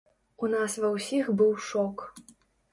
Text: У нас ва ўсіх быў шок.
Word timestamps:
У 0.45 0.49
нас 0.53 0.77
ва 0.85 0.89
ўсіх 0.95 1.31
быў 1.43 1.55
шок. 1.69 1.97